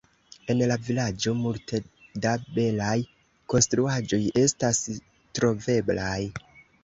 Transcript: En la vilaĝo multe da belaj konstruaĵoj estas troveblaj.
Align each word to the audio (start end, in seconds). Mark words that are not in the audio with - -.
En 0.51 0.61
la 0.69 0.75
vilaĝo 0.85 1.33
multe 1.41 1.79
da 2.23 2.31
belaj 2.55 2.95
konstruaĵoj 3.55 4.21
estas 4.45 4.81
troveblaj. 5.41 6.19